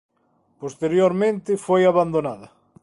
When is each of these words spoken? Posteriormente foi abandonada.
Posteriormente 0.61 1.51
foi 1.65 1.81
abandonada. 1.85 2.47